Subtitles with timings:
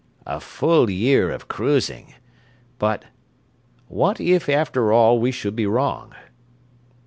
[0.25, 2.15] "A full year of cruising.
[2.79, 3.05] But...
[3.87, 6.15] what if, after all, we should be wrong?"